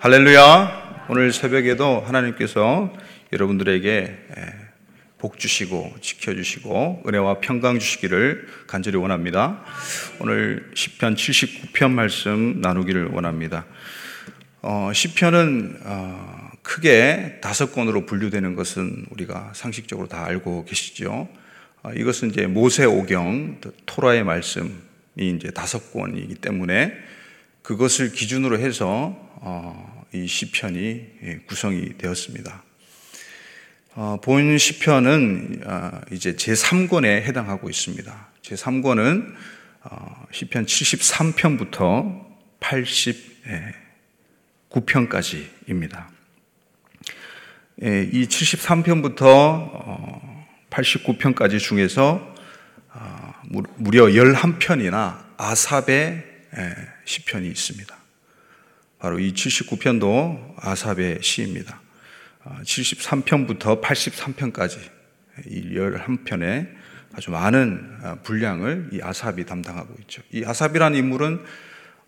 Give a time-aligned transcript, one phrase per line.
[0.00, 1.06] 할렐루야.
[1.08, 2.92] 오늘 새벽에도 하나님께서
[3.32, 4.16] 여러분들에게
[5.18, 9.64] 복 주시고 지켜 주시고 은혜와 평강 주시기를 간절히 원합니다.
[10.20, 13.66] 오늘 시편 79편 말씀 나누기를 원합니다.
[14.62, 21.28] 어, 시편은 어, 크게 다섯 권으로 분류되는 것은 우리가 상식적으로 다 알고 계시죠.
[21.82, 24.70] 어, 이것은 이제 모세 오경 토라의 말씀이
[25.16, 27.17] 이제 다섯 권이기 때문에
[27.68, 32.64] 그것을 기준으로 해서 어, 이 시편이 예, 구성이 되었습니다.
[33.94, 38.28] 어, 본 시편은 아, 이제 제 3권에 해당하고 있습니다.
[38.40, 39.34] 제 3권은
[39.82, 42.24] 어, 시편 73편부터
[44.70, 46.06] 89편까지입니다.
[47.82, 50.22] 예, 이 73편부터
[50.70, 52.34] 89편까지 중에서
[53.76, 56.24] 무려 11편이나 아삽의
[56.56, 57.96] 예, 시편이 있습니다.
[58.98, 61.80] 바로 이 79편도 아삽의 시입니다.
[62.44, 64.78] 73편부터 어, 83편까지
[65.46, 66.68] 이 11편의
[67.14, 70.22] 아주 많은 어, 분량을 이 아삽이 담당하고 있죠.
[70.30, 71.44] 이 아삽이라는 인물은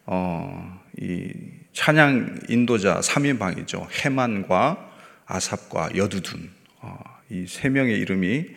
[0.05, 1.33] 어, 이
[1.73, 3.87] 찬양 인도자 3인방이죠.
[4.05, 4.91] 해만과
[5.25, 6.99] 아삽과 여두둔 어,
[7.31, 8.49] 이세 명의 이름이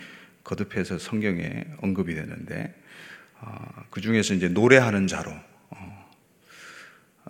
[0.44, 2.73] 거듭해서 성경에 언급이 되는데
[3.39, 3.56] 어,
[3.89, 5.32] 그 중에서 이제 노래하는 자로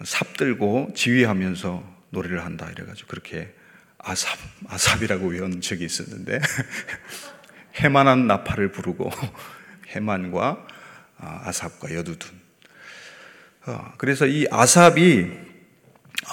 [0.03, 3.53] 삽들고 지휘하면서 노래를 한다 이래가지고 그렇게
[3.97, 6.39] 아삽 아삽이라고 외운 적이 있었는데
[7.75, 9.11] 해만한 나팔을 부르고
[9.89, 10.67] 해만과
[11.17, 12.31] 아, 아삽과 여두둔
[13.65, 15.31] 어, 그래서 이 아삽이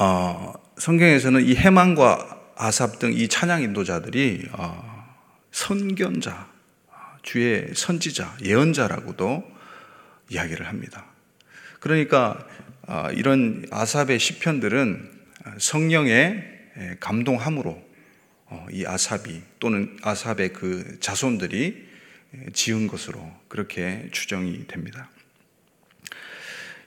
[0.01, 5.17] 어, 성경에서는 이 해만과 아삽 등 이 찬양 인도자들이 어,
[5.53, 6.49] 선견자
[7.23, 9.45] 주의 선지자 예언자라고도
[10.31, 11.07] 이야기를 합니다.
[11.81, 12.50] 그러니까 아,
[13.15, 15.11] 이런 아삽의 시편들은
[15.59, 16.45] 성령의
[17.01, 17.91] 감동함으로
[18.47, 21.89] 어, 이 아삽이 또는 아삽의 그 자손들이
[22.53, 25.09] 지은 것으로 그렇게 추정이 됩니다.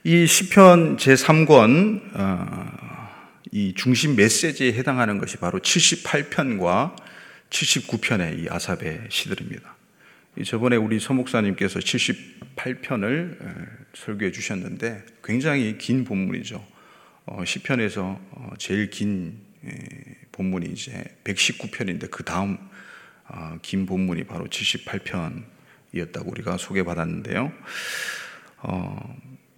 [0.04, 2.84] 이 시편 제 3권 어,
[3.50, 6.96] 이 중심 메시지에 해당하는 것이 바로 78편과
[7.48, 9.74] 79편의 이 아삽의 시들입니다.
[10.42, 13.38] 저번에 우리 서목사님께서 78편을
[13.94, 16.64] 설교해 주셨는데 굉장히 긴 본문이죠.
[17.26, 19.38] 어, 시편에서 어, 제일 긴
[20.32, 22.58] 본문이 이제 119편인데 그 다음
[23.28, 27.52] 어, 긴 본문이 바로 78편이었다고 우리가 소개받았는데요.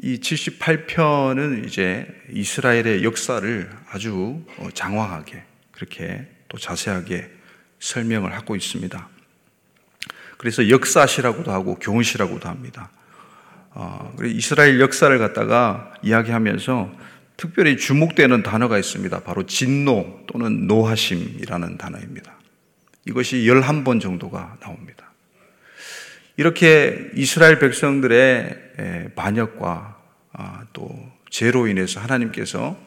[0.03, 4.44] 이 78편은 이제 이스라엘의 역사를 아주
[4.75, 7.31] 장황하게 그렇게 또 자세하게
[7.78, 9.16] 설명을 하고 있습니다.
[10.36, 12.91] 그래서 역사시라고도 하고 교훈시라고도 합니다.
[13.70, 16.92] 어, 이스라엘 역사를 갖다가 이야기하면서
[17.36, 19.20] 특별히 주목되는 단어가 있습니다.
[19.20, 22.34] 바로 진노 또는 노하심이라는 단어입니다.
[23.06, 25.12] 이것이 11번 정도가 나옵니다.
[26.36, 29.96] 이렇게 이스라엘 백성들의 반역과
[30.32, 30.91] 아, 또
[31.30, 32.78] 죄로 인해서 하나님께서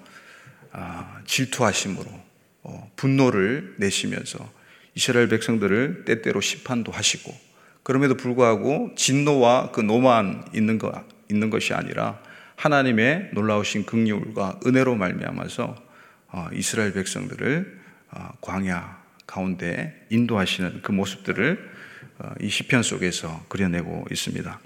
[0.71, 2.05] 아, 질투하심으로
[2.63, 4.58] 어, 분노를 내시면서
[4.95, 7.33] 이스라엘 백성들을 때때로 심판도 하시고
[7.83, 10.93] 그럼에도 불구하고 진노와 그 노만 있는 것
[11.29, 12.21] 있는 것이 아니라
[12.55, 15.75] 하나님의 놀라우신 긍휼과 은혜로 말미암아서
[16.31, 17.79] 어, 이스라엘 백성들을
[18.11, 21.69] 어, 광야 가운데 인도하시는 그 모습들을
[22.19, 24.59] 어, 이 시편 속에서 그려내고 있습니다.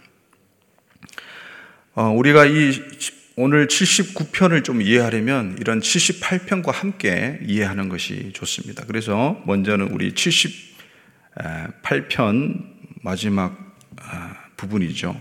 [1.95, 2.72] 우리가 이
[3.35, 8.85] 오늘 79편을 좀 이해하려면 이런 78편과 함께 이해하는 것이 좋습니다.
[8.85, 12.63] 그래서 먼저는 우리 78편
[13.01, 13.57] 마지막
[13.99, 15.19] 아, 부분이죠.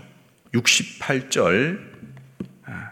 [0.53, 1.79] 68절
[2.65, 2.91] 아,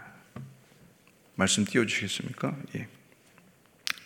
[1.36, 2.56] 말씀 띄워주시겠습니까?
[2.76, 2.88] 예.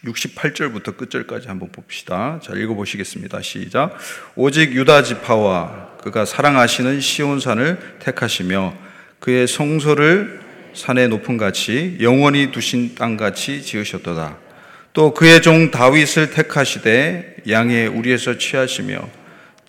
[0.05, 2.41] 68절부터 끝절까지 한번 봅시다.
[2.43, 3.41] 자, 읽어보시겠습니다.
[3.41, 3.97] 시작.
[4.35, 8.77] 오직 유다 지파와 그가 사랑하시는 시온산을 택하시며
[9.19, 10.45] 그의 성소를
[10.77, 14.37] 산의 높은 같이 영원히 두신 땅 같이 지으셨도다.
[14.93, 19.09] 또 그의 종 다윗을 택하시되 양의 우리에서 취하시며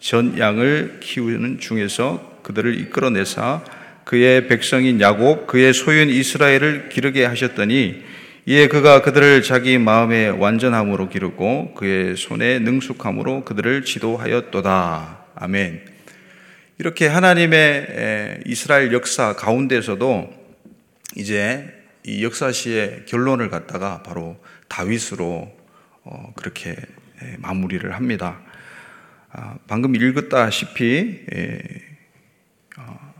[0.01, 3.63] 전 양을 키우는 중에서 그들을 이끌어내사
[4.04, 8.03] 그의 백성인 야곱 그의 소유인 이스라엘을 기르게 하셨더니
[8.45, 15.19] 이에 그가 그들을 자기 마음의 완전함으로 기르고 그의 손의 능숙함으로 그들을 지도하였도다.
[15.36, 15.81] 아멘.
[16.80, 20.47] 이렇게 하나님의 이스라엘 역사 가운데서도
[21.18, 21.68] 이제
[22.04, 25.52] 이 역사시의 결론을 갖다가 바로 다윗으로
[26.04, 26.75] 어, 그렇게
[27.40, 28.40] 마무리를 합니다.
[29.31, 31.25] 아, 방금 읽었다시피
[32.78, 33.14] 어,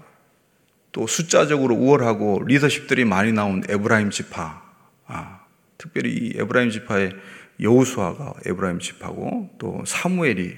[0.92, 4.62] 또 숫자적으로 우월하고 리더십들이 많이 나온 에브라임 지파
[5.08, 5.40] 아,
[5.80, 7.14] 특별히 이 에브라임 지파의
[7.60, 10.56] 여우수아가 에브라임 지파고 또 사무엘이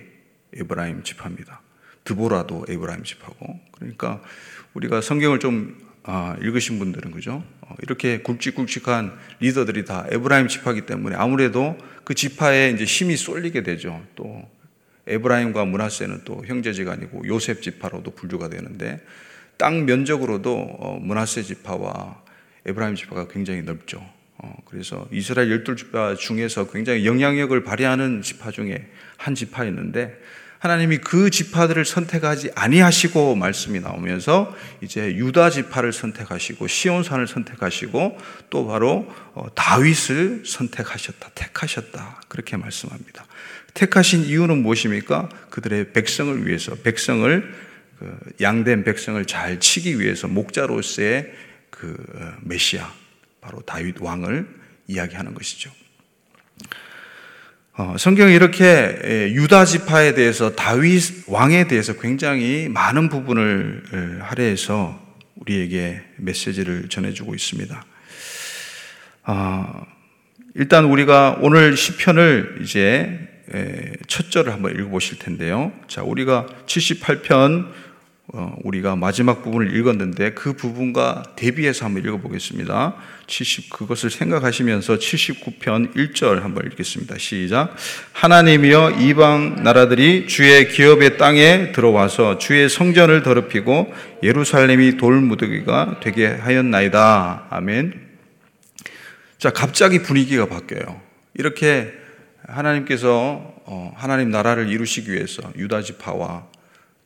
[0.56, 1.62] 에브라임 지파입니다.
[2.04, 4.22] 드보라도 에브라임 지파고 그러니까
[4.74, 7.44] 우리가 성경을 좀 아, 읽으신 분들은 그죠?
[7.62, 14.04] 어, 이렇게 굵직굵직한 리더들이 다 에브라임 지파기 때문에 아무래도 그 지파에 이제 힘이 쏠리게 되죠.
[14.16, 14.50] 또
[15.06, 19.00] 에브라임과 므낫세는 또 형제지간이고 요셉 지파로도 분류가 되는데
[19.58, 22.24] 땅 면적으로도 어, 문하세 지파와
[22.66, 24.04] 에브라임 지파가 굉장히 넓죠.
[24.40, 30.20] 어, 그래서 이스라엘 열둘 지파 중에서 굉장히 영향력을 발휘하는 지파 중에 한 지파였는데
[30.60, 38.18] 하나님이 그 지파들을 선택하지 아니하시고 말씀이 나오면서 이제 유다 지파를 선택하시고 시온산을 선택하시고
[38.50, 43.26] 또 바로 어, 다윗을 선택하셨다, 택하셨다 그렇게 말씀합니다.
[43.74, 45.30] 택하신 이유는 무엇입니까?
[45.50, 51.32] 그들의 백성을 위해서 백성을 그 양된 백성을 잘 치기 위해서 목자로서의
[51.70, 52.94] 그 어, 메시아
[53.40, 54.46] 바로 다윗 왕을
[54.88, 55.72] 이야기하는 것이죠.
[57.82, 65.00] 어, 성경이 이렇게 예, 유다 지파에 대해서 다윗 왕에 대해서 굉장히 많은 부분을 할애해서
[65.36, 67.86] 우리에게 메시지를 전해주고 있습니다.
[69.28, 69.86] 어,
[70.56, 73.18] 일단 우리가 오늘 시편을 이제
[74.08, 75.72] 첫 절을 한번 읽어보실 텐데요.
[75.88, 77.72] 자, 우리가 78편 어,
[78.64, 82.96] 우리가 마지막 부분을 읽었는데 그 부분과 대비해서 한번 읽어보겠습니다.
[83.26, 87.18] 70 그것을 생각하시면서 79편 1절 한번 읽겠습니다.
[87.18, 87.76] 시작.
[88.14, 93.92] 하나님이여 이방 나라들이 주의 기업의 땅에 들어와서 주의 성전을 더럽히고
[94.22, 97.48] 예루살렘이 돌무더기가 되게 하였나이다.
[97.50, 98.10] 아멘.
[99.40, 101.02] 자, 갑자기 분위기가 바뀌어요.
[101.34, 101.94] 이렇게
[102.46, 106.46] 하나님께서 어, 하나님 나라를 이루시기 위해서 유다 지파와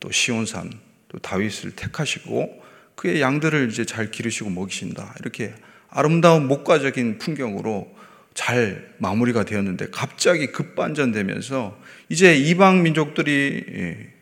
[0.00, 0.70] 또 시온산
[1.14, 2.60] 또 다윗을 택하시고
[2.96, 5.14] 그의 양들을 이제 잘 기르시고 먹이신다.
[5.20, 5.54] 이렇게
[5.88, 7.94] 아름다운 목가적인 풍경으로
[8.34, 14.12] 잘 마무리가 되었는데 갑자기 급반전되면서 이제 이방 민족들이 예,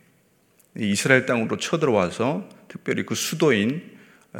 [0.77, 3.97] 이스라엘 땅으로 쳐들어와서 특별히 그 수도인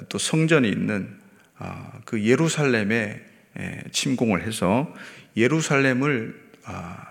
[0.09, 1.09] 또 성전이 있는
[1.57, 3.19] 아, 그 예루살렘에
[3.59, 4.93] 예, 침공을 해서
[5.35, 7.07] 예루살렘을 아,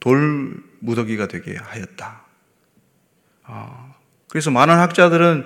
[0.00, 2.24] 돌 무더기가 되게 하였다.
[4.30, 5.44] 아, 그래서 많은 학자들은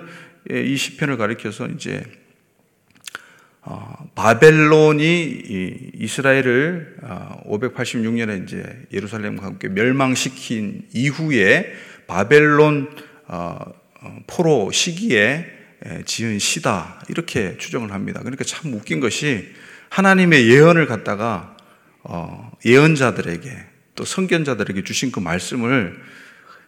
[0.51, 2.03] 이 시편을 가리켜서 이제
[3.61, 6.97] 어, 바벨론이 이스라엘을
[7.47, 11.73] 586년에 어, 이제 예루살렘과 함께 멸망시킨 이후에
[12.05, 12.95] 바벨론
[13.27, 13.57] 어,
[14.27, 15.47] 포로 시기에
[16.05, 18.19] 지은 시다 이렇게 추정을 합니다.
[18.19, 19.51] 그러니까 참 웃긴 것이
[19.89, 21.57] 하나님의 예언을 갖다가
[22.63, 23.49] 예언자들에게
[23.95, 25.99] 또 선견자들에게 주신 그 말씀을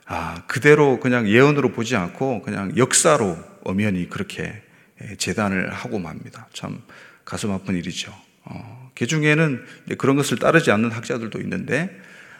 [0.07, 4.61] 아, 그대로 그냥 예언으로 보지 않고 그냥 역사로 엄연히 그렇게
[5.03, 6.47] 예, 재단을 하고 맙니다.
[6.53, 6.81] 참
[7.25, 8.13] 가슴 아픈 일이죠.
[8.45, 9.63] 어, 그 중에는
[9.97, 11.89] 그런 것을 따르지 않는 학자들도 있는데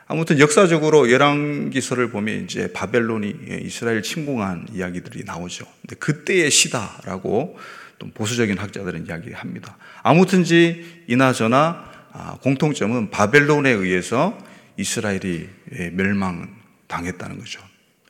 [0.07, 5.65] 아무튼 역사적으로 열왕기서를 보면 이제 바벨론이 예, 이스라엘 침공한 이야기들이 나오죠.
[5.81, 7.59] 근데 그때의 시다라고
[7.99, 9.77] 또 보수적인 학자들은 이야기합니다.
[10.03, 14.37] 아무튼지 이나저나 아, 공통점은 바벨론에 의해서
[14.77, 16.56] 이스라엘이 예, 멸망
[16.88, 17.62] 당했다는 거죠.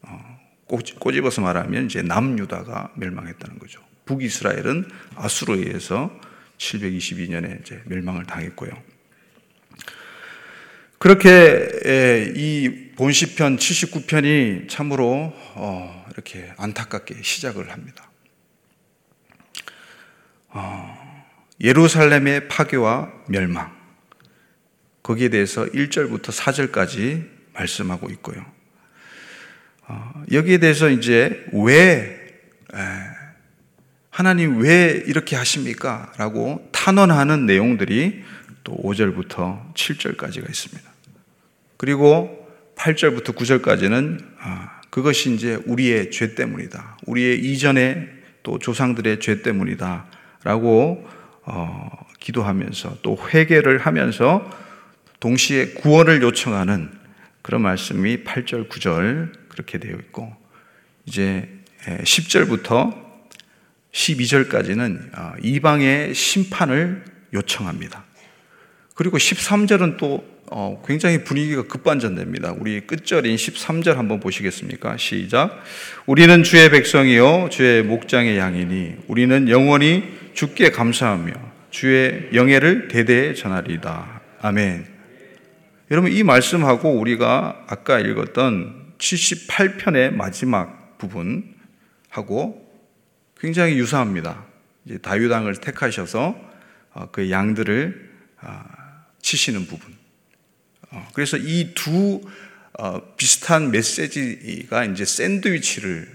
[0.04, 3.82] 어, 꼬집어서 말하면 이제 남유다가 멸망했다는 거죠.
[4.06, 6.12] 북이스라엘은 아수르에 의해서
[6.58, 8.72] 722년에 이제 멸망을 당했고요.
[11.00, 18.10] 그렇게 이 본시편 79편이 참으로 어, 이렇게 안타깝게 시작을 합니다.
[20.50, 21.26] 어,
[21.62, 23.76] 예루살렘의 파괴와 멸망
[25.04, 28.57] 거기에 대해서 1절부터 4절까지 말씀하고 있고요.
[29.88, 32.18] 어, 여기에 대해서 이제 왜
[34.10, 36.12] 하나님 왜 이렇게 하십니까?
[36.18, 38.24] 라고 탄원하는 내용들이
[38.64, 40.92] 또 5절부터 7절까지가 있습니다.
[41.78, 46.98] 그리고 8절부터 9절까지는 아, 그것이 이제 우리의 죄 때문이다.
[47.06, 48.10] 우리의 이전의
[48.44, 50.06] 또 조상들의 죄 때문이다.
[50.44, 51.08] 라고
[51.44, 51.90] 어,
[52.20, 54.50] 기도하면서 또 회개를 하면서
[55.20, 56.92] 동시에 구원을 요청하는
[57.42, 60.32] 그런 말씀이 8절, 9절 그렇게 되어 있고
[61.08, 61.50] 이제
[61.84, 63.08] 10절부터
[63.92, 68.06] 12절까지는 아, 이방의 심판을 요청합니다.
[68.94, 72.54] 그리고 13절은 또 어, 굉장히 분위기가 급반전됩니다.
[72.58, 74.96] 우리 끝절인 13절 한번 보시겠습니까?
[74.98, 75.62] 시작.
[76.06, 81.34] 우리는 주의 백성이요 주의 목장의 양이니 우리는 영원히 주께 감사하며
[81.72, 84.22] 주의 영예를 대대에 전하리이다.
[84.42, 84.86] 아멘.
[85.90, 92.66] 여러분 이 말씀하고 우리가 아까 읽었던 78편의 마지막 부분하고
[93.40, 94.46] 굉장히 유사합니다.
[94.86, 96.36] 이제 다윗왕을 택하셔서
[96.94, 99.96] 어, 그 양들을 아, 치시는 부분.
[100.92, 102.22] 어, 그래서 이 두
[103.18, 106.08] 비슷한 메시지가 이제 샌드위치를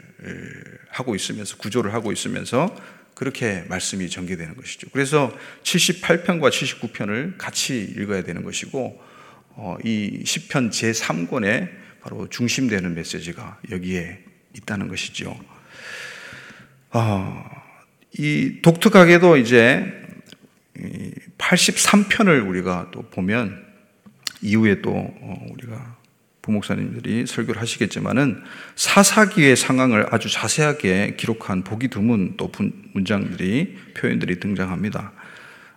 [0.91, 2.75] 하고 있으면서 구조를 하고 있으면서
[3.15, 4.89] 그렇게 말씀이 전개되는 것이죠.
[4.93, 9.01] 그래서 78편과 79편을 같이 읽어야 되는 것이고
[9.55, 11.69] 어, 이 10편 제3권에
[12.03, 15.39] 바로 중심되는 메시지가 여기에 있다는 것이죠.
[16.91, 17.45] 어,
[18.19, 20.03] 이 독특하게도 이제
[21.39, 23.65] 83편을 우리가 또 보면
[24.43, 25.97] 이후에 또 어, 우리가
[26.43, 28.43] 부목사님들이 설교를 하시겠지만은
[28.75, 32.51] 사사기의 상황을 아주 자세하게 기록한 보기 드문 또
[32.95, 35.13] 문장들이 표현들이 등장합니다.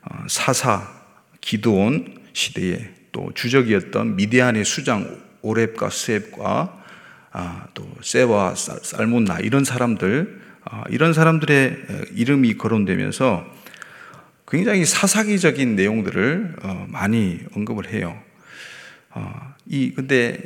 [0.01, 0.91] 어, 사사
[1.39, 6.83] 기드온 시대에 또 주적이었던 미디안의 수장 오렙과 스앱과
[7.31, 11.77] 아, 또 세와 살몬나 이런 사람들 아, 이런 사람들의
[12.13, 13.45] 이름이 거론되면서
[14.47, 18.19] 굉장히 사사기적인 내용들을 어, 많이 언급을 해요.
[19.11, 20.41] 어, 이 근데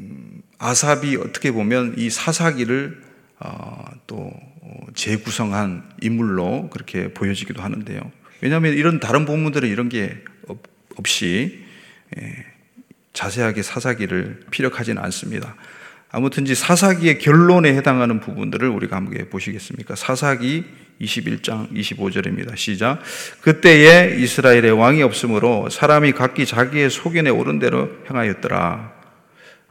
[0.00, 3.02] 음, 아삽이 어떻게 보면 이 사사기를
[3.40, 4.32] 어, 또
[4.94, 8.00] 재구성한 인물로 그렇게 보여지기도 하는데요.
[8.40, 10.16] 왜냐하면 이런 다른 본문들은 이런 게
[10.96, 11.64] 없이
[13.14, 15.56] 자세하게 사사기를 피력하지는 않습니다.
[16.10, 19.96] 아무튼지 사사기의 결론에 해당하는 부분들을 우리가 함께 보시겠습니까?
[19.96, 20.64] 사사기
[21.00, 22.56] 21장 25절입니다.
[22.56, 23.00] 시작.
[23.40, 28.92] 그때에 이스라엘의 왕이 없으므로 사람이 각기 자기의 소견에 오른 대로 행하였더라.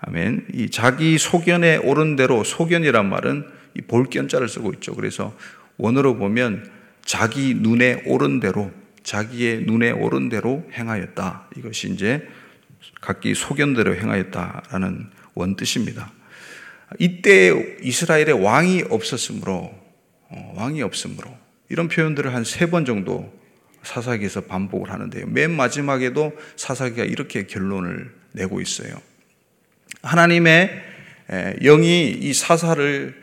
[0.02, 0.48] 아멘.
[0.54, 3.46] 이 자기 소견에 오른 대로 소견이란 말은
[3.76, 4.96] 이 볼견자를 쓰고 있죠.
[4.96, 5.34] 그래서
[5.78, 6.70] 원어로 보면
[7.06, 8.72] 자기 눈에 오른 대로
[9.04, 11.50] 자기의 눈에 오른 대로 행하였다.
[11.58, 12.28] 이것이 이제
[13.04, 16.12] 각기 소견대로 행하였다라는 원뜻입니다.
[17.00, 19.74] 이때 이스라엘의 왕이 없었으므로
[20.30, 21.30] 어, 왕이 없으므로
[21.70, 23.32] 이런 표현들을 한 세 번 정도
[23.84, 25.28] 사사기에서 반복을 하는데요.
[25.28, 28.96] 맨 마지막에도 사사기가 이렇게 결론을 내고 있어요.
[30.02, 30.82] 하나님의
[31.62, 33.22] 영이 이 사사를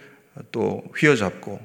[0.52, 1.60] 또 휘어잡고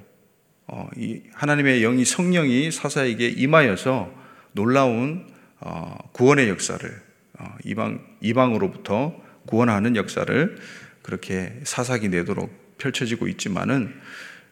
[0.68, 4.12] 어, 이 하나님의 영이 성령이 사사에게 임하여서
[4.54, 5.28] 놀라운
[5.60, 7.05] 어, 구원의 역사를
[7.64, 9.16] 이방 이방으로부터
[9.46, 10.58] 구원하는 역사를
[11.02, 13.94] 그렇게 사사기 내도록 펼쳐지고 있지만은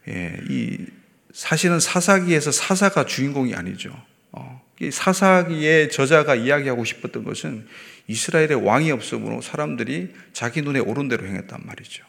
[0.08, 0.86] 예, 이
[1.32, 3.92] 사실은 사사기에서 사사가 주인공이 아니죠.
[4.32, 7.66] 어, 사사기의 저자가 이야기하고 싶었던 것은
[8.06, 12.04] 이스라엘의 왕이 없으므로 사람들이 자기 눈에 오른 대로 행했단 말이죠.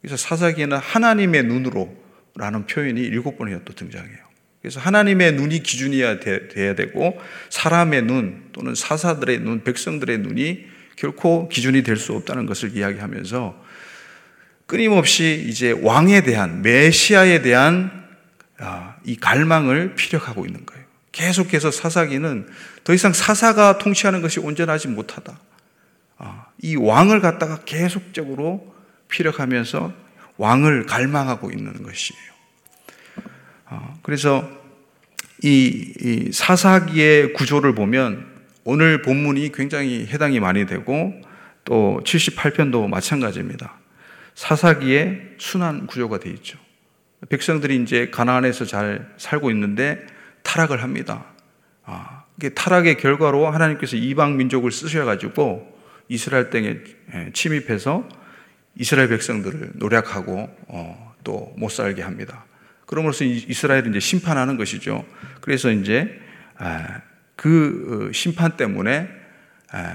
[0.00, 4.27] 그래서 사사기에는 하나님의 눈으로라는 표현이 일곱 번이나 또 등장해요.
[4.68, 11.82] 그래서 하나님의 눈이 기준이어야 돼야 되고 사람의 눈 또는 사사들의 눈, 백성들의 눈이 결코 기준이
[11.82, 13.64] 될 수 없다는 것을 이야기하면서
[14.66, 18.08] 끊임없이 이제 왕에 대한 메시아에 대한
[18.58, 20.84] 아, 이 갈망을 피력하고 있는 거예요.
[21.12, 22.46] 계속해서 사사기는
[22.84, 25.40] 더 이상 사사가 통치하는 것이 온전하지 못하다.
[26.18, 28.74] 아, 이 왕을 갖다가 계속적으로
[29.08, 29.94] 피력하면서
[30.36, 32.28] 왕을 갈망하고 있는 것이에요.
[33.70, 34.48] 아, 그래서
[35.42, 38.26] 이 사사기의 구조를 보면
[38.64, 41.14] 오늘 본문이 굉장히 해당이 많이 되고
[41.64, 43.78] 또 78편도 마찬가지입니다.
[44.34, 46.58] 사사기에 순환 구조가 되어 있죠.
[47.28, 50.06] 백성들이 이제 가나안에서 잘 살고 있는데
[50.42, 51.26] 타락을 합니다.
[51.84, 55.76] 아, 이게 타락의 결과로 하나님께서 이방 민족을 쓰셔 가지고
[56.08, 56.76] 이스라엘 땅에
[57.14, 58.08] 예, 침입해서
[58.76, 62.44] 이스라엘 백성들을 노력하고 어, 또못 살게 합니다.
[62.88, 65.04] 그러므로써 이스라엘을 이제 심판하는 것이죠.
[65.42, 66.18] 그래서 이제
[66.56, 67.02] 아,
[67.36, 69.06] 그 어, 심판 때문에
[69.70, 69.94] 아,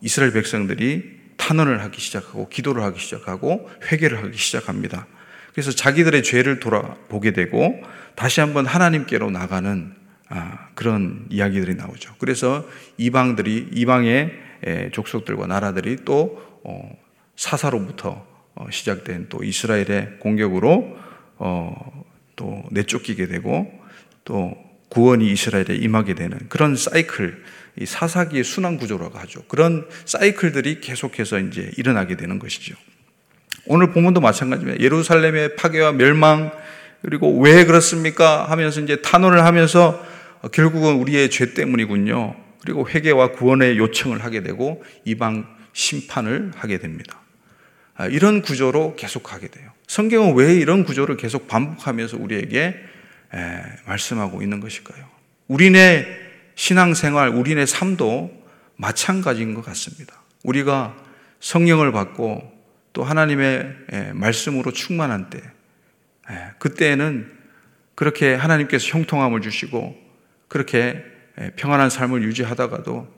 [0.00, 5.06] 이스라엘 백성들이 탄원을 하기 시작하고 기도를 하기 시작하고 회개를 하기 시작합니다.
[5.52, 7.80] 그래서 자기들의 죄를 돌아보게 되고
[8.16, 9.94] 다시 한번 하나님께로 나가는
[10.28, 12.16] 아, 그런 이야기들이 나오죠.
[12.18, 12.68] 그래서
[12.98, 16.90] 이방들이 이방의 족속들과 나라들이 또 어,
[17.36, 20.98] 사사로부터 어, 시작된 또 이스라엘의 공격으로
[21.36, 22.04] 어,
[22.36, 23.70] 또 내쫓기게 되고
[24.24, 24.54] 또
[24.88, 27.42] 구원이 이스라엘에 임하게 되는 그런 사이클
[27.78, 29.42] 이 사사기의 순환 구조라고 하죠.
[29.48, 32.74] 그런 사이클들이 계속해서 이제 일어나게 되는 것이죠.
[33.66, 34.82] 오늘 본문도 마찬가지입니다.
[34.82, 36.52] 예루살렘의 파괴와 멸망
[37.02, 38.44] 그리고 왜 그렇습니까?
[38.50, 40.02] 하면서 이제 탄원을 하면서
[40.52, 42.36] 결국은 우리의 죄 때문이군요.
[42.60, 47.20] 그리고 회개와 구원의 요청을 하게 되고 이방 심판을 하게 됩니다.
[47.94, 49.70] 아, 이런 구조로 계속하게 돼요.
[49.86, 52.76] 성경은 왜 이런 구조를 계속 반복하면서 우리에게
[53.86, 55.04] 말씀하고 있는 것일까요?
[55.48, 56.06] 우리네
[56.54, 58.44] 신앙생활, 우리네 삶도
[58.76, 60.22] 마찬가지인 것 같습니다.
[60.42, 60.96] 우리가
[61.40, 62.52] 성령을 받고
[62.92, 65.38] 또 하나님의 예, 말씀으로 충만한 때,
[66.30, 67.30] 예, 그때에는
[67.94, 69.96] 그렇게 하나님께서 형통함을 주시고
[70.48, 71.04] 그렇게
[71.38, 73.14] 예, 평안한 삶을 유지하다가도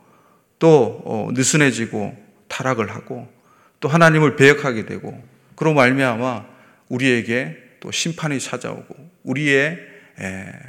[0.59, 2.17] 또 어, 느슨해지고
[2.49, 3.33] 타락을 하고
[3.81, 5.23] 또 하나님을 배역하게 되고
[5.55, 6.58] 그로 말미암아
[6.89, 9.79] 우리에게 또 심판이 찾아오고 우리의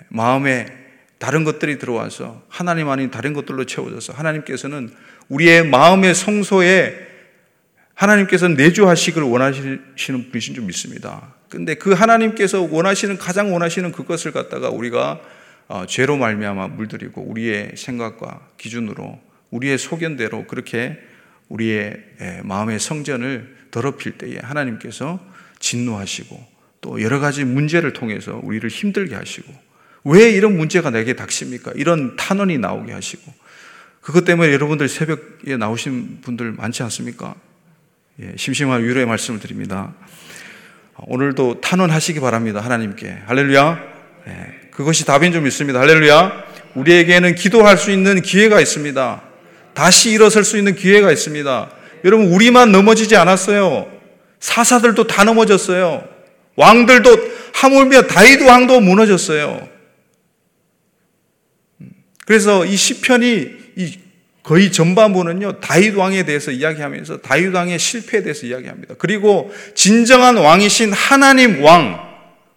[0.10, 0.68] 마음에
[1.18, 4.90] 다른 것들이 들어와서 하나님 아닌 다른 것들로 채워져서 하나님께서는
[5.28, 7.08] 우리의 마음의 성소에
[7.94, 11.36] 하나님께서 내주하시기를 원하시는 분이신 줄 믿습니다.
[11.50, 15.20] 근데 그 하나님께서 원하시는 가장 원하시는 그것을 갖다가 우리가
[15.68, 19.20] 어, 죄로 말미암아 물들이고 우리의 생각과 기준으로
[19.52, 20.98] 우리의 소견대로 그렇게
[21.50, 21.96] 우리의
[22.44, 25.20] 마음의 성전을 더럽힐 때에 하나님께서
[25.60, 26.48] 진노하시고
[26.82, 29.54] 또 여러 가지 문제를 통해서 우리를 힘들게 하시고
[30.06, 31.74] 왜 이런 문제가 내게 닥칩니까?
[31.76, 33.34] 이런 탄원이 나오게 하시고
[34.02, 37.36] 그것 때문에 여러분들 새벽에 나오신 분들 많지 않습니까?
[38.22, 39.94] 예, 심심한 위로의 말씀을 드립니다.
[41.08, 42.60] 오늘도 탄원하시기 바랍니다.
[42.60, 43.18] 하나님께.
[43.26, 43.80] 할렐루야.
[44.28, 45.80] 예, 그것이 답인 줄 믿습니다.
[45.80, 46.44] 할렐루야.
[46.76, 49.22] 우리에게는 기도할 수 있는 기회가 있습니다.
[49.74, 51.72] 다시 일어설 수 있는 기회가 있습니다.
[52.06, 53.99] 여러분, 우리만 넘어지지 않았어요.
[54.40, 56.08] 사사들도 다 넘어졌어요.
[56.56, 57.10] 왕들도
[57.54, 59.68] 하물며 다이드 왕도 무너졌어요.
[61.82, 61.92] 음,
[62.26, 64.00] 그래서 이 시편이 이
[64.44, 68.96] 거의 전반부는요, 다윗 왕에 대해서 이야기하면서 다윗 왕의 실패에 대해서 이야기합니다.
[68.98, 72.00] 그리고 진정한 왕이신 하나님 왕,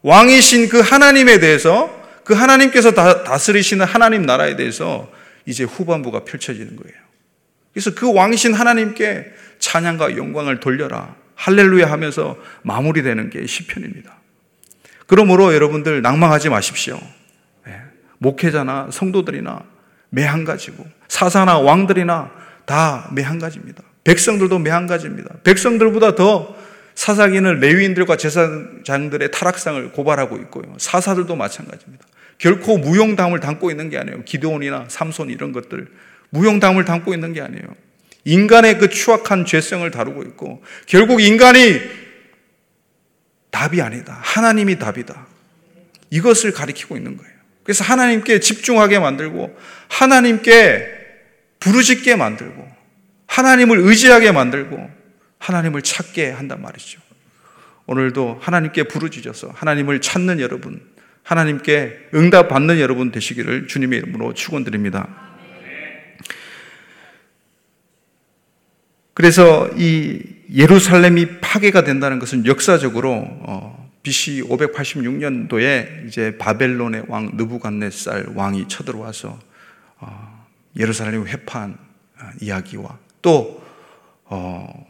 [0.03, 5.11] 왕이신 그 하나님에 대해서 그 하나님께서 다 스리시는 하나님 나라에 대해서
[5.45, 6.97] 이제 후반부가 펼쳐지는 거예요.
[7.73, 9.27] 그래서 그 왕이신 하나님께
[9.59, 11.15] 찬양과 영광을 돌려라.
[11.35, 14.17] 할렐루야 하면서 마무리되는 게 시편입니다.
[15.07, 16.99] 그러므로 여러분들 낭망하지 마십시오.
[17.67, 17.81] 네.
[18.19, 19.65] 목회자나 성도들이나
[20.11, 22.31] 매한 가지고 사사나 왕들이나
[22.65, 23.83] 다 매한 가지입니다.
[24.05, 25.31] 백성들도 매한 가지입니다.
[25.45, 26.55] 백성들보다 더
[26.95, 30.75] 사사기는 레위인들과 제사장들의 타락상을 고발하고 있고요.
[30.79, 32.07] 사사들도 마찬가지입니다.
[32.39, 34.25] 결코 무용담을 담고 있는 게 아니에요.
[34.25, 35.87] 기도원이나 삼손 이런 것들
[36.31, 37.65] 무용담을 담고 있는 게 아니에요.
[38.25, 41.81] 인간의 그 추악한 죄성을 다루고 있고 결국 인간이
[43.51, 44.19] 답이 아니다.
[44.23, 45.27] 하나님이 답이다.
[46.11, 47.33] 이것을 가리키고 있는 거예요.
[47.65, 49.57] 그래서 하나님께 집중하게 만들고
[49.89, 50.87] 하나님께
[51.61, 52.67] 부르짖게 만들고
[53.27, 54.91] 하나님을 의지하게 만들고
[55.39, 57.01] 하나님을 찾게 한단 말이죠.
[57.87, 60.81] 오늘도 하나님께 부르짖어서 하나님을 찾는 여러분,
[61.23, 65.32] 하나님께 응답 받는 여러분 되시기를 주님의 이름으로 축원드립니다.
[69.15, 70.23] 그래서 이
[70.55, 79.39] 예루살렘이 파괴가 된다는 것은 역사적으로 어, BC 586년도에 이제 바벨론의 왕 느부갓네살 왕이 쳐들어와서
[79.99, 80.47] 어,
[80.77, 81.79] 예루살렘을 회파한
[82.21, 83.61] 어, 이야기와 또두
[84.25, 84.87] 어,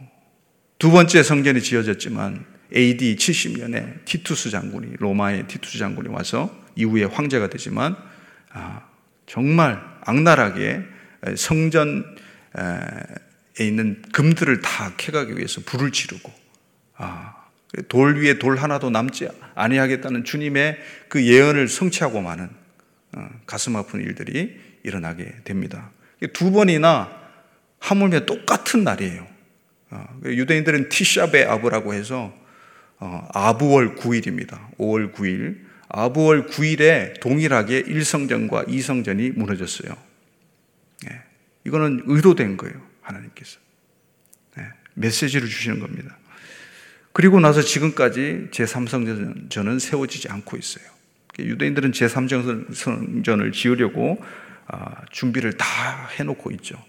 [0.79, 7.95] 번째 성전이 지어졌지만 AD 70년에 티투스 장군이 로마의 티투스 장군이 와서 이후에 황제가 되지만
[8.51, 8.81] 아,
[9.27, 10.81] 정말 악랄하게
[11.35, 12.03] 성전에
[13.59, 16.31] 있는 금들을 다 캐가기 위해서 불을 지르고
[16.95, 17.35] 아,
[17.87, 20.77] 돌 위에 돌 하나도 남지 아니하겠다는 주님의
[21.09, 22.49] 그 예언을 성취하고 마는
[23.15, 25.91] 어, 가슴 아픈 일들이 일어나게 됩니다.
[26.33, 27.11] 두 번이나
[27.79, 29.27] 하물며 똑같은 날이에요.
[29.91, 32.33] 어, 유대인들은 티샤베 아브라고 해서
[32.99, 34.75] 어, 아부월 9일입니다.
[34.77, 35.73] 5월 9일.
[35.89, 39.95] 아부월 9일에 동일하게 1성전과 2성전이 무너졌어요.
[41.07, 41.21] 예,
[41.65, 42.92] 이거는 의도된 거예요.
[43.03, 43.59] 하나님께서.
[44.57, 44.63] 예,
[44.95, 46.17] 메시지를 주시는 겁니다.
[47.11, 50.85] 그리고 나서 지금까지 제3성전은 세워지지 않고 있어요.
[51.37, 54.23] 유대인들은 제3성전을 지으려고
[54.67, 55.67] 아, 준비를 다
[56.17, 56.83] 해놓고 있죠.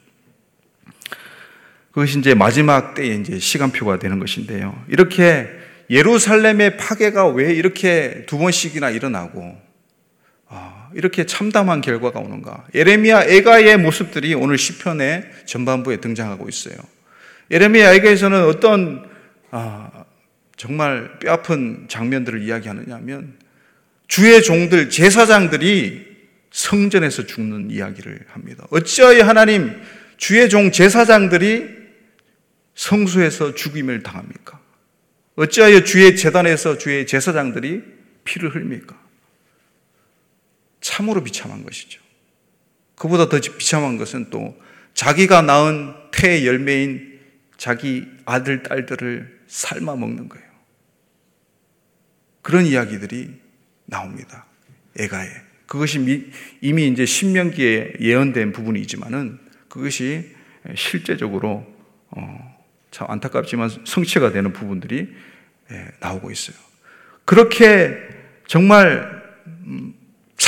[1.91, 4.85] 그것이 이제 마지막 때에 이제 시간표가 되는 것인데요.
[4.89, 5.49] 이렇게
[5.91, 9.64] 예루살렘의 파괴가 왜 이렇게 두 번씩이나 일어나고 아,
[10.95, 12.65] 이렇게 참담한 결과가 오는가?
[12.75, 16.77] 에레미야 에가의 모습들이 오늘 시편의 전반부에 등장하고 있어요.
[17.51, 19.09] 에레미야 에가에서는 어떤
[19.51, 20.05] 아,
[20.57, 23.35] 정말 뼈아픈 장면들을 이야기하느냐 하면
[24.07, 26.15] 주의 종들, 제사장들이
[26.51, 28.67] 성전에서 죽는 이야기를 합니다.
[28.71, 29.73] 어찌하여 하나님
[30.17, 31.69] 주의 종 제사장들이
[32.75, 34.61] 성수에서 죽임을 당합니까?
[35.37, 37.83] 어찌하여 주의 재단에서 주의 제사장들이
[38.25, 39.04] 피를 흘립니까?
[40.85, 41.99] 참으로 비참한 것이죠.
[42.95, 44.55] 그보다 더 비참한 것은 또
[44.93, 47.21] 자기가 낳은 태 열매인
[47.57, 50.45] 자기 아들, 딸들을 삶아 먹는 거예요.
[52.43, 53.41] 그런 이야기들이
[53.87, 54.45] 나옵니다.
[55.01, 55.29] 애가에.
[55.67, 60.35] 그것이 이미 이제 신명기에 예언된 부분이지만은 그것이
[60.77, 61.67] 실제적으로
[62.11, 65.15] 어, 참 안타깝지만 성취가 되는 부분들이
[65.73, 66.57] 예, 나오고 있어요.
[67.25, 67.97] 그렇게
[68.47, 69.24] 정말 음,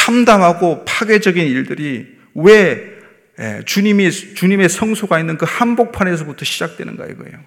[0.07, 2.95] 참담하고 파괴적인 일들이 왜
[3.39, 7.39] 예, 주님이 주님의 성소가 있는 그 한복판에서부터 시작되는 거예요, 이거예요.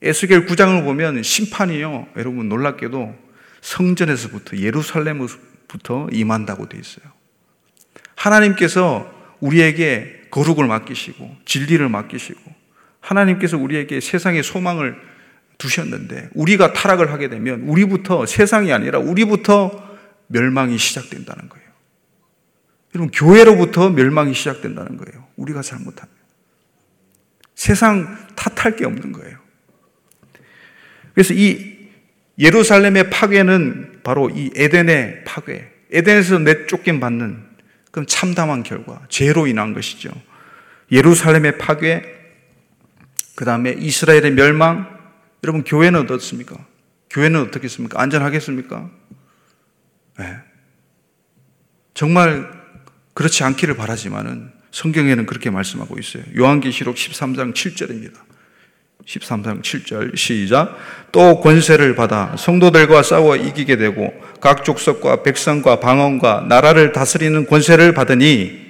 [0.00, 3.14] 에스겔 9장을 보면 심판이요, 여러분 놀랍게도
[3.60, 7.04] 성전에서부터 예루살렘부터 임한다고 돼 있어요.
[8.16, 12.40] 하나님께서 우리에게 거룩을 맡기시고 진리를 맡기시고
[13.00, 14.96] 하나님께서 우리에게 세상의 소망을
[15.58, 19.91] 두셨는데 우리가 타락을 하게 되면 우리부터 세상이 아니라 우리부터
[20.32, 21.62] 멸망이 시작된다는 거예요.
[22.94, 25.26] 여러분 교회로부터 멸망이 시작된다는 거예요.
[25.36, 26.12] 우리가 잘못하면
[27.54, 29.38] 세상 탓할 게 없는 거예요.
[31.14, 31.90] 그래서 이
[32.38, 37.44] 예루살렘의 파괴는 바로 이 에덴의 파괴, 에덴에서 내쫓김 받는
[37.90, 40.10] 그럼 참담한 결과, 죄로 인한 것이죠.
[40.90, 42.02] 예루살렘의 파괴,
[43.34, 44.98] 그 다음에 이스라엘의 멸망,
[45.44, 46.56] 여러분 교회는 어떻습니까?
[47.10, 48.00] 교회는 어떻겠습니까?
[48.00, 48.90] 안전하겠습니까?
[50.18, 50.36] 네.
[51.94, 52.50] 정말
[53.14, 56.24] 그렇지 않기를 바라지만은 성경에는 그렇게 말씀하고 있어요.
[56.36, 58.14] 요한계시록 13장 7절입니다.
[59.06, 60.76] 13장 7절 시작
[61.10, 68.62] 또 권세를 받아 성도들과 싸워 이기게 되고 각 족속과 백성과 방언과 나라를 다스리는 권세를 받으니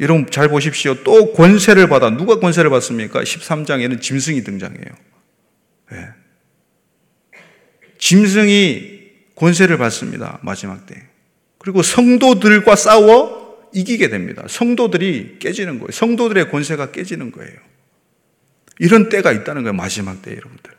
[0.00, 1.02] 여러분 잘 보십시오.
[1.02, 3.20] 또 권세를 받아 누가 권세를 받습니까?
[3.22, 4.86] 13장에는 짐승이 등장해요.
[5.90, 6.08] 네.
[7.98, 8.97] 짐승이
[9.38, 10.40] 권세를 받습니다.
[10.42, 11.00] 마지막 때.
[11.58, 14.44] 그리고 성도들과 싸워 이기게 됩니다.
[14.48, 15.90] 성도들이 깨지는 거예요.
[15.92, 17.56] 성도들의 권세가 깨지는 거예요.
[18.78, 19.74] 이런 때가 있다는 거예요.
[19.74, 20.72] 마지막 때 여러분들.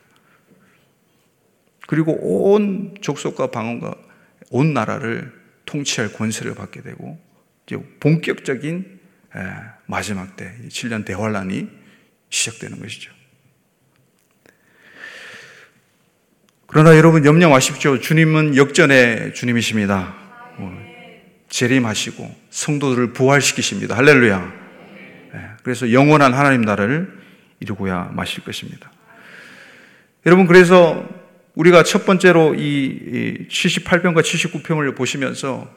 [1.86, 3.94] 그리고 온 족속과 방언과
[4.50, 5.32] 온 나라를
[5.66, 7.18] 통치할 권세를 받게 되고
[7.66, 9.00] 이제 본격적인
[9.86, 11.68] 마지막 때 7년 대환란이
[12.30, 13.12] 시작되는 것이죠.
[16.72, 17.98] 그러나 여러분 염려 마십시오.
[17.98, 20.14] 주님은 역전의 주님이십니다.
[20.56, 20.86] 어,
[21.48, 23.96] 재림하시고 성도들을 부활시키십니다.
[23.96, 24.52] 할렐루야.
[25.64, 27.12] 그래서 영원한 하나님 나라를
[27.58, 28.92] 이루고야 마실 것입니다.
[30.26, 31.08] 여러분, 그래서
[31.56, 35.68] 우리가 첫 번째로 이 78편과 79편을 보시면서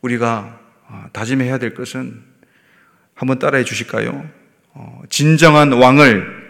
[0.00, 2.22] 우리가 어, 다짐해야 될 것은
[3.14, 4.26] 한번 따라해 주실까요?
[4.72, 6.42] 어, 진정한 왕을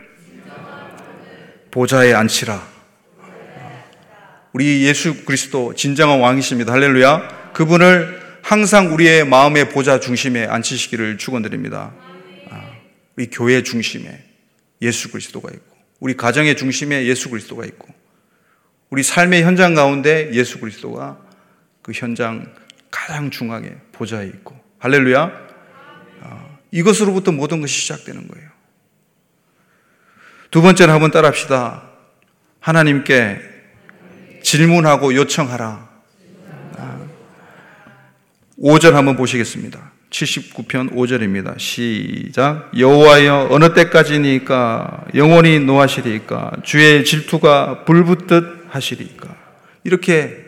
[1.72, 2.71] 보좌에 앉히라.
[4.52, 6.72] 우리 예수 그리스도 진정한 왕이십니다.
[6.72, 7.52] 할렐루야.
[7.54, 11.94] 그분을 항상 우리의 마음의 보좌 중심에 앉히시기를 축원드립니다.
[12.50, 12.72] 아,
[13.16, 14.22] 우리 교회 중심에
[14.82, 17.88] 예수 그리스도가 있고 우리 가정의 중심에 예수 그리스도가 있고
[18.90, 21.18] 우리 삶의 현장 가운데 예수 그리스도가
[21.80, 22.52] 그 현장
[22.90, 25.32] 가장 중앙에 보좌에 있고 할렐루야
[26.20, 28.50] 어, 이것으로부터 모든 것이 시작되는 거예요.
[30.50, 31.88] 두 번째는 한번 따라합시다.
[32.60, 33.51] 하나님께
[34.42, 35.90] 질문하고 요청하라.
[38.58, 39.92] 5절 아, 한번 보시겠습니다.
[40.10, 41.58] 79편 5절입니다.
[41.58, 42.70] 시작.
[42.78, 49.34] 여호와여 어느 때까지니까 영원히 노하시리까 주의 질투가 불붙듯 하시리까
[49.84, 50.44] 이렇게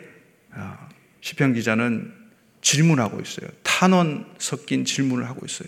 [0.53, 0.87] 아,
[1.21, 2.13] 시편 기자는
[2.61, 3.49] 질문하고 있어요.
[3.63, 5.67] 탄원 섞인 질문을 하고 있어요.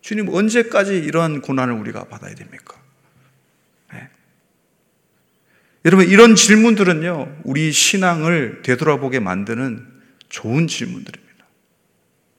[0.00, 2.76] 주님 언제까지 이러한 고난을 우리가 받아야 됩니까?
[3.92, 4.08] 네.
[5.84, 9.86] 여러분 이런 질문들은요 우리 신앙을 되돌아보게 만드는
[10.28, 11.24] 좋은 질문들입니다.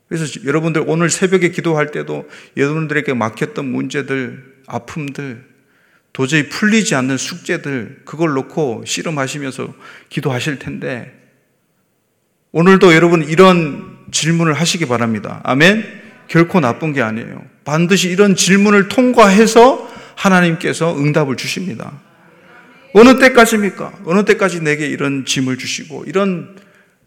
[0.07, 5.43] 그래서 여러분들 오늘 새벽에 기도할 때도 여러분들에게 막혔던 문제들, 아픔들,
[6.13, 9.73] 도저히 풀리지 않는 숙제들, 그걸 놓고 씨름하시면서
[10.09, 11.11] 기도하실 텐데,
[12.51, 15.41] 오늘도 여러분 이런 질문을 하시기 바랍니다.
[15.43, 16.03] 아멘?
[16.27, 17.43] 결코 나쁜 게 아니에요.
[17.65, 21.99] 반드시 이런 질문을 통과해서 하나님께서 응답을 주십니다.
[22.97, 24.03] 어느 때까지입니까?
[24.05, 26.57] 어느 때까지 내게 이런 짐을 주시고, 이런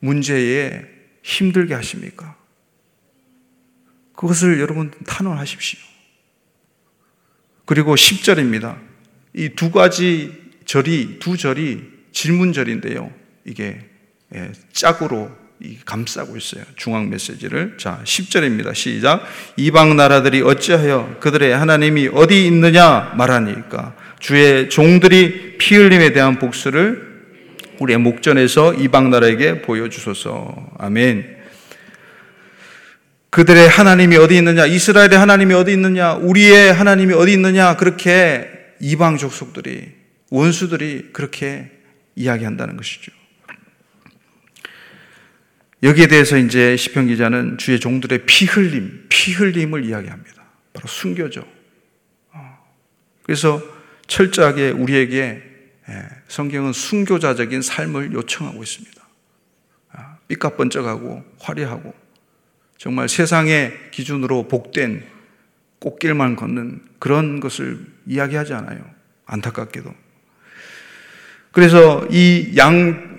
[0.01, 0.85] 문제에
[1.23, 2.37] 힘들게 하십니까?
[4.15, 5.81] 그것을 여러분 탄원하십시오.
[7.65, 8.79] 그리고 10절입니다.
[9.35, 10.33] 이 두 가지
[10.67, 13.11] 절이, 두 절이 질문절인데요.
[13.47, 13.81] 이게
[14.35, 15.31] 예, 짝으로
[15.85, 16.65] 감싸고 있어요.
[16.77, 17.77] 중앙 메시지를.
[17.79, 18.75] 자, 10절입니다.
[18.75, 19.25] 시작.
[19.57, 27.09] 이방 나라들이 어찌하여 그들의 하나님이 어디 있느냐 말하니까 주의 종들이 피 흘림에 대한 복수를
[27.81, 30.71] 우리의 목전에서 이방 나라에게 보여주소서.
[30.79, 31.39] 아멘.
[33.31, 38.49] 그들의 하나님이 어디 있느냐, 이스라엘의 하나님이 어디 있느냐, 우리의 하나님이 어디 있느냐, 그렇게
[38.81, 39.93] 이방 족속들이,
[40.31, 41.71] 원수들이 그렇게
[42.17, 43.13] 이야기한다는 것이죠.
[45.83, 50.43] 여기에 대해서 이제 시편 기자는 주의 종들의 피 흘림, 피 흘림을 이야기합니다.
[50.73, 51.47] 바로 순교죠.
[52.33, 52.59] 어.
[53.23, 53.63] 그래서
[54.07, 55.43] 철저하게 우리에게
[55.89, 59.09] 예, 성경은 순교자적인 삶을 요청하고 있습니다.
[59.93, 61.95] 아, 삐까번쩍하고 화려하고
[62.77, 65.05] 정말 세상의 기준으로 복된
[65.79, 68.85] 꽃길만 걷는 그런 것을 이야기하지 않아요.
[69.27, 69.95] 안타깝게도.
[71.53, 73.18] 그래서 이 양,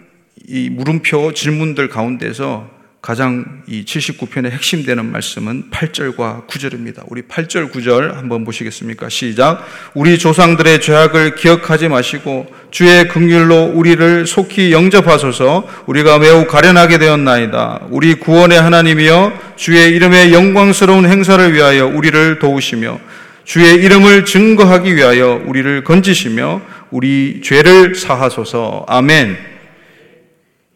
[0.52, 2.68] 이 물음표 질문들 가운데서
[3.04, 7.04] 가장 이 79편의 핵심되는 말씀은 8절과 9절입니다.
[7.08, 9.10] 우리 8절, 9절 한번 보시겠습니까?
[9.10, 9.64] 시작.
[9.94, 17.88] 우리 조상들의 죄악을 기억하지 마시고 주의 긍휼로 우리를 속히 영접하소서 우리가 매우 가련하게 되었나이다.
[17.92, 23.00] 우리 구원의 하나님이여 주의 이름의 영광스러운 행사를 위하여 우리를 도우시며
[23.46, 28.86] 주의 이름을 증거하기 위하여 우리를 건지시며 우리 죄를 사하소서.
[28.88, 29.49] 아멘.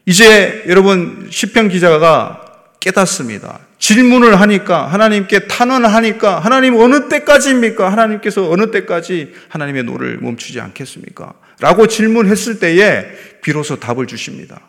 [0.05, 2.43] 이제 여러분 시편 기자가
[2.79, 3.59] 깨닫습니다.
[3.79, 7.89] 질문을 하니까 하나님께 탄원을 하니까 하나님 어느 때까지입니까?
[7.91, 11.33] 하나님께서 어느 때까지 하나님의 노를 멈추지 않겠습니까?
[11.59, 13.05] 라고 질문했을 때에
[13.41, 14.61] 비로소 답을 주십니다.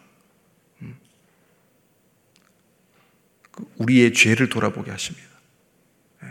[0.83, 0.97] 음.
[3.51, 5.29] 그 우리의 죄를 돌아보게 하십니다.
[6.25, 6.29] 예.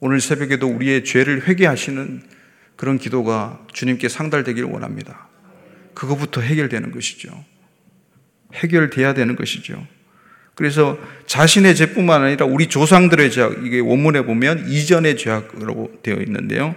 [0.00, 2.22] 오늘 새벽에도 우리의 죄를 회개하시는
[2.76, 5.28] 그런 기도가 주님께 상달되기를 원합니다.
[5.94, 7.44] 그거부터 해결되는 것이죠.
[8.54, 9.86] 해결돼야 되는 것이죠.
[10.54, 16.74] 그래서 자신의 죄뿐만 아니라 우리 조상들의 죄악, 이게 원문에 보면 이전의 죄악이라고 되어 있는데요.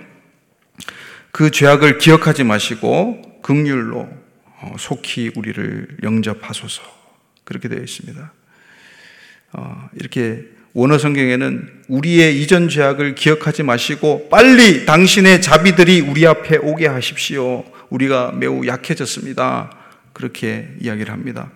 [1.32, 4.10] 그 죄악을 기억하지 마시고 극률로
[4.62, 6.82] 어, 속히 우리를 영접하소서.
[7.44, 8.34] 그렇게 되어 있습니다.
[9.54, 16.88] 어, 이렇게 원어 성경에는 우리의 이전 죄악을 기억하지 마시고 빨리 당신의 자비들이 우리 앞에 오게
[16.88, 17.64] 하십시오.
[17.90, 19.72] 우리가 매우 약해졌습니다.
[20.12, 21.52] 그렇게 이야기를 합니다.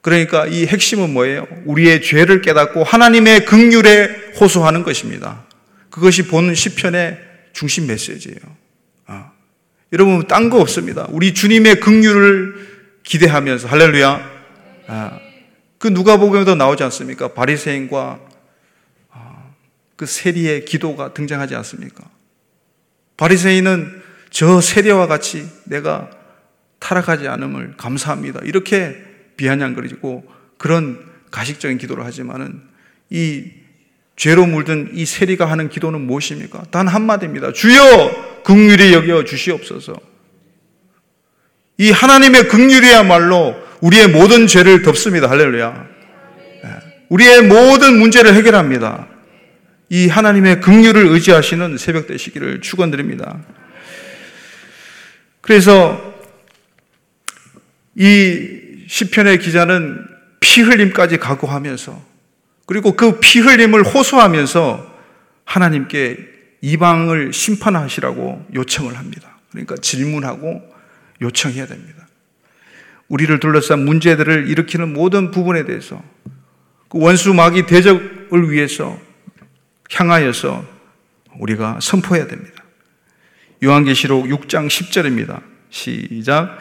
[0.00, 0.02] 예.
[0.02, 1.46] 그러니까 이 핵심은 뭐예요?
[1.66, 5.44] 우리의 죄를 깨닫고 하나님의 극률에 호소하는 것입니다.
[5.90, 7.18] 그것이 본 시편의
[7.52, 8.38] 중심 메시지예요.
[9.06, 9.32] 아.
[9.92, 11.06] 여러분 딴 거 없습니다.
[11.10, 14.30] 우리 주님의 극률을 기대하면서 할렐루야.
[14.86, 15.20] 아.
[15.78, 17.28] 그 누가복음에도 나오지 않습니까?
[17.32, 18.20] 바리새인과
[19.10, 19.44] 아,
[19.96, 22.04] 그 세리의 기도가 등장하지 않습니까?
[23.16, 26.10] 바리새인은 저 세리와 같이 내가
[26.78, 28.40] 타락하지 않음을 감사합니다.
[28.44, 29.09] 이렇게
[29.40, 30.22] 비아냥거리고
[30.58, 32.60] 그런 가식적인 기도를 하지만은
[33.08, 33.44] 이
[34.14, 36.64] 죄로 물든 이 세리가 하는 기도는 무엇입니까?
[36.70, 37.54] 단 한마디입니다.
[37.54, 39.94] 주여 극률이 여겨 주시옵소서.
[41.78, 45.30] 이 하나님의 극률이야말로 우리의 모든 죄를 덮습니다.
[45.30, 45.86] 할렐루야.
[46.64, 46.68] 예.
[47.08, 49.08] 우리의 모든 문제를 해결합니다.
[49.88, 53.38] 이 하나님의 극률을 의지하시는 새벽 되시기를 축원드립니다.
[55.40, 56.14] 그래서
[57.96, 58.59] 이
[58.90, 60.04] 시편의 기자는
[60.40, 62.02] 피 흘림까지 각오하면서
[62.66, 64.98] 그리고 그 피 흘림을 호소하면서
[65.44, 66.18] 하나님께
[66.60, 69.38] 이방을 심판하시라고 요청을 합니다.
[69.52, 70.60] 그러니까 질문하고
[71.22, 72.08] 요청해야 됩니다.
[73.06, 76.02] 우리를 둘러싼 문제들을 일으키는 모든 부분에 대해서
[76.88, 78.98] 그 원수 마귀 대적을 위해서
[79.92, 80.64] 향하여서
[81.38, 82.64] 우리가 선포해야 됩니다.
[83.62, 85.42] 요한계시록 6장 10절입니다.
[85.70, 86.58] 시작.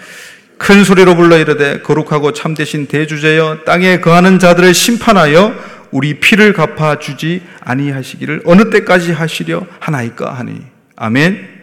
[0.60, 5.56] 큰 소리로 불러 이르되 거룩하고 참되신 대주제여 땅에 거하는 자들을 심판하여
[5.90, 10.62] 우리 피를 갚아 주지 아니하시기를 어느 때까지 하시려 하나이까 하니
[10.98, 11.60] 아멘.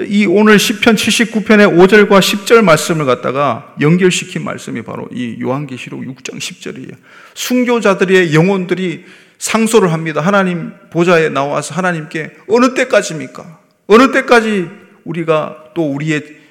[0.00, 6.94] 이 오늘 10편 79편의 5절과 10절 말씀을 갖다가 연결시킨 말씀이 바로 이 요한계시록 6장 10절이에요.
[7.34, 9.04] 순교자들의 영혼들이
[9.38, 10.22] 상소를 합니다.
[10.22, 13.60] 하나님 보좌에 나와서 하나님께 어느 때까지입니까?
[13.86, 14.68] 어느 때까지
[15.04, 16.45] 우리가 또 우리의 예,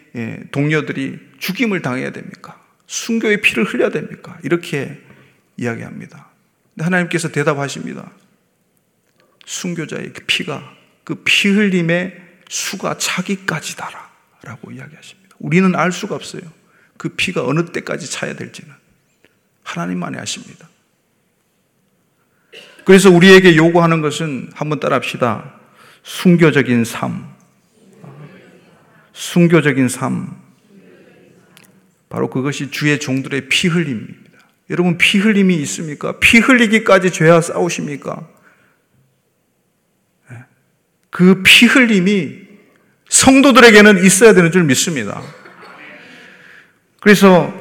[0.51, 2.61] 동료들이 죽임을 당해야 됩니까?
[2.87, 4.37] 순교의 피를 흘려야 됩니까?
[4.43, 5.01] 이렇게
[5.57, 6.29] 이야기합니다.
[6.79, 8.11] 하나님께서 대답하십니다.
[9.45, 14.11] 순교자의 그 피가 그 피 흘림의 수가 차기까지다라
[14.43, 15.35] 라고 이야기하십니다.
[15.39, 16.41] 우리는 알 수가 없어요.
[16.97, 18.73] 그 피가 어느 때까지 차야 될지는
[19.63, 20.69] 하나님만이 아십니다.
[22.85, 25.59] 그래서 우리에게 요구하는 것은 한번 따라 합시다.
[26.03, 27.34] 순교적인 삶,
[29.15, 30.35] 순교적인 삶.
[32.09, 34.39] 바로 그것이 주의 종들의 피 흘림입니다.
[34.69, 36.19] 여러분, 피 흘림이 있습니까?
[36.19, 38.27] 피 흘리기까지 죄와 싸우십니까?
[40.31, 40.37] 예.
[41.09, 42.45] 그피 흘림이
[43.07, 45.21] 성도들에게는 있어야 되는 줄 믿습니다.
[46.99, 47.53] 그래서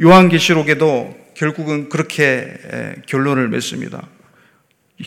[0.00, 4.08] 요한계시록에도 결국은 그렇게 결론을 맺습니다.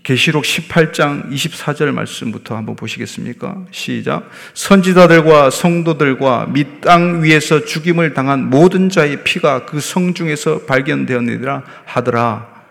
[0.03, 3.65] 계시록 18장 24절 말씀부터 한번 보시겠습니까?
[3.71, 4.29] 시작.
[4.53, 12.65] 선지자들과 성도들과 밑땅 위에서 죽임을 당한 모든 자의 피가 그 성 중에서 발견되었느니라 하더라.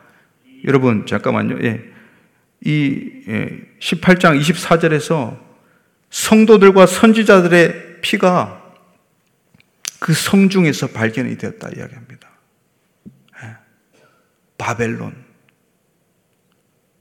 [0.64, 1.58] 여러분 잠깐만요.
[1.64, 1.82] 예.
[2.60, 3.22] 이
[3.80, 5.38] 18장 예, 24절에서
[6.10, 8.62] 성도들과 선지자들의 피가
[9.98, 12.28] 그 성 중에서 발견이 되었다 이야기합니다.
[13.42, 13.56] 예.
[14.58, 15.23] 바벨론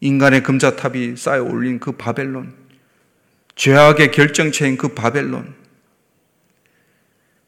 [0.04, 2.54] 인간의 금자탑이 쌓여 올린 그 바벨론,
[3.56, 5.54] 죄악의 결정체인 그 바벨론,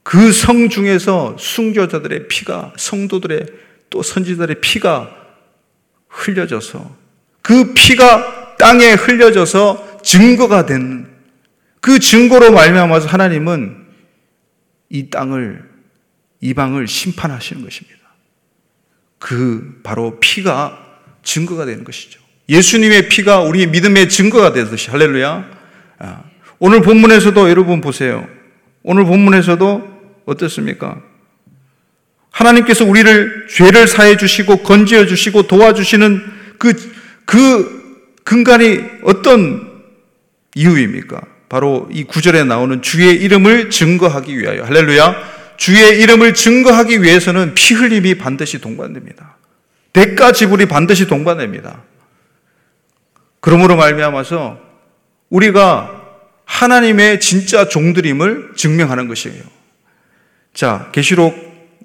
[0.03, 3.47] 그 성 중에서 순교자들의 피가, 성도들의
[3.89, 5.15] 또 선지자들의 피가
[6.07, 6.95] 흘려져서
[7.41, 11.15] 그 피가 땅에 흘려져서 증거가 된
[11.85, 13.85] 그 증거로 말미암아서 하나님은
[14.89, 15.69] 이 땅을
[16.41, 17.99] 이방을 심판하시는 것입니다.
[19.19, 22.19] 그 바로 피가 증거가 되는 것이죠.
[22.47, 25.45] 예수님의 피가 우리의 믿음의 증거가 되듯이 할렐루야.
[25.99, 26.23] 아,
[26.59, 28.27] 오늘 본문에서도 여러분 보세요.
[28.83, 31.01] 오늘 본문에서도 어떻습니까?
[32.29, 36.21] 하나님께서 우리를 죄를 사해 주시고 건지어 주시고 도와주시는
[36.57, 36.73] 그,
[37.25, 39.83] 그 근간이 어떤
[40.53, 41.21] 이유입니까?
[41.47, 44.63] 바로 이 구절에 나오는 주의 이름을 증거하기 위하여.
[44.65, 45.35] 할렐루야.
[45.57, 49.37] 주의 이름을 증거하기 위해서는 피 흘림이 반드시 동반됩니다.
[49.93, 51.83] 대가 지불이 반드시 동반됩니다.
[53.45, 54.57] 그러므로 말미암아서
[55.29, 56.01] 우리가
[56.45, 59.43] 하나님의 진짜 종들임을 증명하는 것이에요.
[60.51, 61.35] 자, 계시록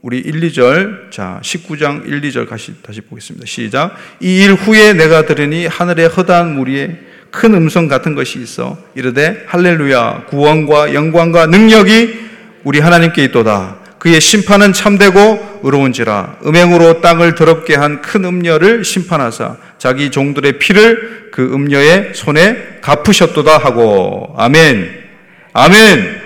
[0.00, 3.44] 우리 1, 2절, 자, 19장 1, 2절 다시, 다시 보겠습니다.
[3.44, 3.94] 시작.
[4.20, 6.98] 이 일 후에 내가 들으니 하늘의 허다한 무리에
[7.30, 12.20] 큰 음성 같은 것이 있어 이르되 할렐루야 구원과 영광과 능력이
[12.64, 13.79] 우리 하나님께 있도다.
[14.00, 21.54] 그의 심판은 참되고 의로운지라 음행으로 땅을 더럽게 한 큰 음녀를 심판하사 자기 종들의 피를 그
[21.54, 24.34] 음녀의 손에 갚으셨도다 하고.
[24.38, 25.04] 아멘.
[25.52, 26.20] 아멘.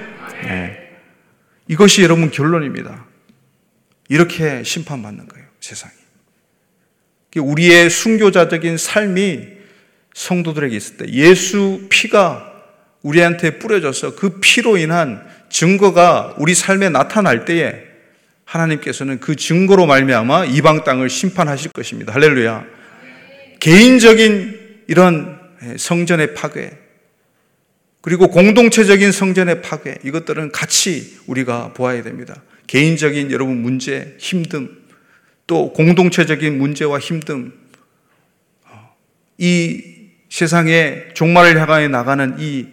[0.45, 0.91] 네.
[1.67, 3.05] 이것이 여러분 결론입니다.
[4.09, 5.93] 이렇게 심판받는 거예요 세상이.
[7.37, 9.49] 우리의 순교자적인 삶이
[10.15, 12.53] 성도들에게 있을 때 예수 피가
[13.03, 17.77] 우리한테 뿌려져서 그 피로 인한 증거가 우리 삶에 나타날 때에
[18.45, 22.13] 하나님께서는 그 증거로 말미암아 이방 땅을 심판하실 것입니다.
[22.13, 22.65] 할렐루야.
[23.61, 25.39] 개인적인 이런
[25.77, 26.73] 성전의 파괴
[28.01, 32.43] 그리고 공동체적인 성전의 파괴 이것들은 같이 우리가 보아야 됩니다.
[32.67, 34.69] 개인적인 여러분 문제, 힘듦
[35.47, 37.53] 또 공동체적인 문제와 힘듦
[39.39, 39.83] 이
[40.31, 42.67] 세상의 종말을 향하여 나가는 이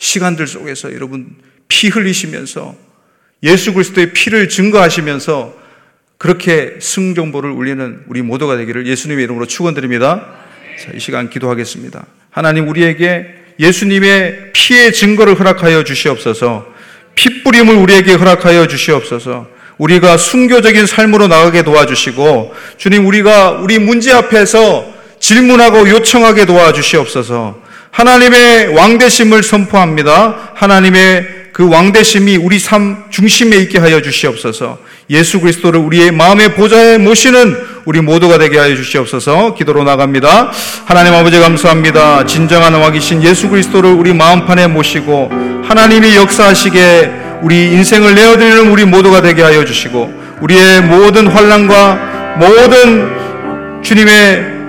[0.00, 1.36] 시간들 속에서 여러분
[1.68, 2.74] 피 흘리시면서
[3.44, 5.54] 예수 그리스도의 피를 증거하시면서
[6.18, 10.26] 그렇게 승정보를 울리는 우리 모두가 되기를 예수님의 이름으로 축원드립니다.
[10.82, 12.04] 자, 이 시간 기도하겠습니다.
[12.30, 13.26] 하나님 우리에게
[13.58, 16.66] 예수님의 피의 증거를 허락하여 주시옵소서.
[17.14, 19.48] 핏뿌림을 우리에게 허락하여 주시옵소서.
[19.78, 27.69] 우리가 순교적인 삶으로 나가게 도와주시고 주님 우리가 우리 문제 앞에서 질문하고 요청하게 도와주시옵소서.
[27.90, 30.52] 하나님의 왕대심을 선포합니다.
[30.54, 34.78] 하나님의 그 왕대심이 우리 삶 중심에 있게 하여 주시옵소서.
[35.10, 39.54] 예수 그리스도를 우리의 마음의 보좌에 모시는 우리 모두가 되게 하여 주시옵소서.
[39.54, 40.52] 기도로 나갑니다.
[40.86, 42.26] 하나님 아버지 감사합니다.
[42.26, 45.30] 진정한 왕이신 예수 그리스도를 우리 마음판에 모시고
[45.64, 47.10] 하나님이 역사하시게
[47.42, 54.59] 우리 인생을 내어드리는 우리 모두가 되게 하여 주시고 우리의 모든 환란과 모든 주님의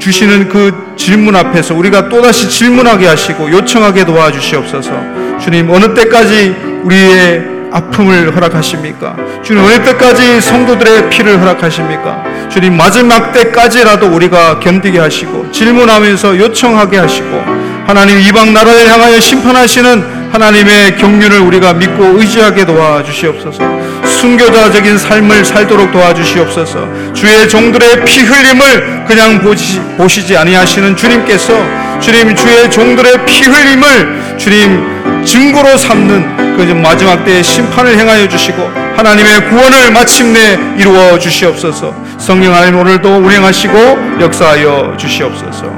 [0.00, 4.90] 주시는 그 질문 앞에서 우리가 또다시 질문하게 하시고 요청하게 도와주시옵소서.
[5.38, 9.14] 주님, 어느 때까지 우리의 아픔을 허락하십니까?
[9.44, 12.24] 주님, 어느 때까지 성도들의 피를 허락하십니까?
[12.48, 17.44] 주님, 마지막 때까지라도 우리가 견디게 하시고, 질문하면서 요청하게 하시고,
[17.86, 23.79] 하나님 이방 나라를 향하여 심판하시는 하나님의 경륜을 우리가 믿고 의지하게 도와주시옵소서.
[24.10, 27.12] 순교자적인 삶을 살도록 도와주시옵소서.
[27.14, 31.54] 주의 종들의 피 흘림을 그냥 보시, 보시지 아니하시는 주님께서
[32.00, 38.62] 주님 주의 종들의 피 흘림을 주님 증거로 삼는 그 마지막 때의 심판을 행하여 주시고
[38.96, 41.94] 하나님의 구원을 마침내 이루어 주시옵소서.
[42.18, 45.72] 성령 하나님 오늘도 운행하시고 역사하여 주시옵소서.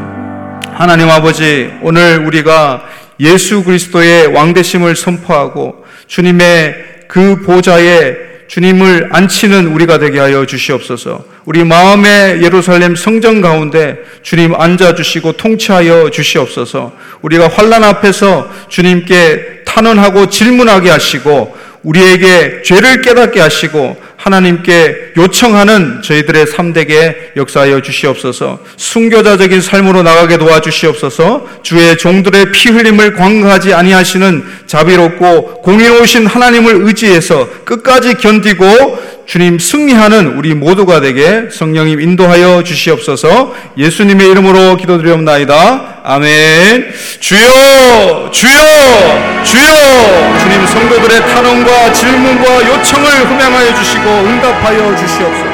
[0.74, 2.82] 하나님 아버지 오늘 우리가
[3.20, 8.16] 예수 그리스도의 왕대심을 선포하고 주님의 그 보좌에
[8.48, 11.26] 주님을 안치는 우리가 되게 하여 주시옵소서.
[11.44, 16.96] 우리 마음의 예루살렘 성전 가운데 주님 앉아 주시고 통치하여 주시옵소서.
[17.20, 27.32] 우리가 환란 앞에서 주님께 탄원하고 질문하게 하시고 우리에게 죄를 깨닫게 하시고 하나님께 요청하는 저희들의 삶되게
[27.36, 28.60] 역사하여 주시옵소서.
[28.76, 31.48] 순교자적인 삶으로 나가게 도와주시옵소서.
[31.64, 40.54] 주의 종들의 피 흘림을 광고하지 아니하시는 자비롭고 공의로우신 하나님을 의지해서 끝까지 견디고 주님 승리하는 우리
[40.54, 43.54] 모두가 되게 성령님 인도하여 주시옵소서.
[43.78, 46.00] 예수님의 이름으로 기도드리옵나이다.
[46.04, 46.92] 아멘.
[47.20, 50.38] 주여, 주여, 주여.
[50.40, 55.52] 주님 성도들의 탄원과 질문과 요청을 흠양하여 주시고 응답하여 주시옵소서.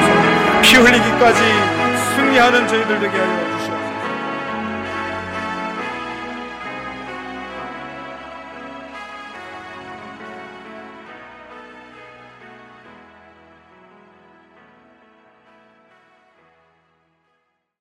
[0.61, 1.39] 피 흘리기까지
[2.15, 3.48] 승리하는 저희들 되게 하여